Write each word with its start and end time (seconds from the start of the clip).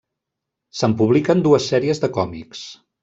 Se'n 0.79 0.95
publiquen 1.01 1.43
dues 1.49 1.67
sèries 1.75 2.03
de 2.07 2.11
còmics. 2.17 2.65